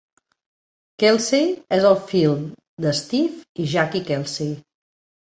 Kelsay 1.01 1.51
és 1.77 1.85
el 1.89 1.97
fill 2.13 2.33
de 2.87 2.95
Steve 3.01 3.63
i 3.65 3.67
Jackie 3.75 4.03
Kelsay. 4.09 4.57